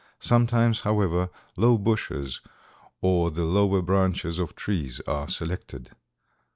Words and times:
Sometimes, 0.19 0.79
however, 0.79 1.29
low 1.57 1.77
bushes 1.77 2.41
or 3.01 3.29
the 3.29 3.45
lower 3.45 3.83
branches 3.83 4.39
of 4.39 4.55
trees 4.55 4.99
are 5.01 5.29
selected. 5.29 5.91